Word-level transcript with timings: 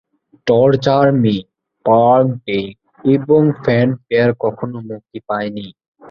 "Torture 0.47 1.07
me", 1.21 1.35
"Parkdale" 1.85 2.65
এবং 3.11 3.41
"fanfare" 3.63 4.29
কখনো 4.43 4.77
মুক্তি 4.89 5.19
পায় 5.27 5.49
নি। 5.49 5.65